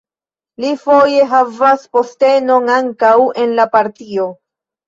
Li 0.63 0.71
foje 0.85 1.27
havas 1.33 1.85
postenon 1.97 2.73
ankaŭ 2.79 3.15
en 3.45 3.55
la 3.63 3.67
partio. 3.77 4.27